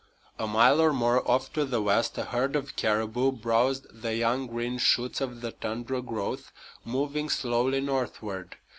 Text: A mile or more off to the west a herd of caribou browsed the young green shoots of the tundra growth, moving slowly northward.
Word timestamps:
A 0.39 0.47
mile 0.47 0.81
or 0.81 0.91
more 0.93 1.21
off 1.29 1.53
to 1.53 1.63
the 1.63 1.79
west 1.79 2.17
a 2.17 2.23
herd 2.23 2.55
of 2.55 2.75
caribou 2.75 3.31
browsed 3.31 4.01
the 4.01 4.15
young 4.15 4.47
green 4.47 4.79
shoots 4.79 5.21
of 5.21 5.41
the 5.41 5.51
tundra 5.51 6.01
growth, 6.01 6.51
moving 6.83 7.29
slowly 7.29 7.81
northward. 7.81 8.57